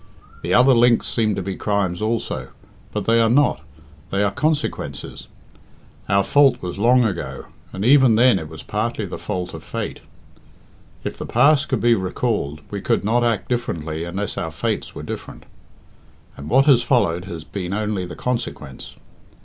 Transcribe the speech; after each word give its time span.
The 0.41 0.51
other 0.55 0.73
links 0.73 1.05
seem 1.05 1.35
to 1.35 1.43
be 1.43 1.55
crimes 1.55 2.01
also, 2.01 2.47
but 2.91 3.05
they 3.05 3.21
are 3.21 3.29
not 3.29 3.61
they 4.09 4.23
are 4.23 4.31
consequences. 4.31 5.27
Our 6.09 6.23
fault 6.23 6.59
was 6.59 6.79
long 6.79 7.05
ago, 7.05 7.45
and 7.71 7.85
even 7.85 8.15
then 8.15 8.39
it 8.39 8.49
was 8.49 8.63
partly 8.63 9.05
the 9.05 9.19
fault 9.19 9.53
of 9.53 9.63
Fate. 9.63 9.99
If 11.03 11.19
the 11.19 11.27
past 11.27 11.69
could 11.69 11.81
be 11.81 11.93
recalled 11.93 12.61
we 12.71 12.81
could 12.81 13.03
not 13.03 13.23
act 13.23 13.47
differently 13.47 14.03
unless 14.03 14.39
our 14.39 14.49
fates 14.51 14.95
were 14.95 15.03
different. 15.03 15.45
And 16.35 16.49
what 16.49 16.65
has 16.65 16.81
followed 16.81 17.25
has 17.25 17.43
been 17.43 17.71
only 17.71 18.03
the 18.07 18.15
consequence. 18.15 18.95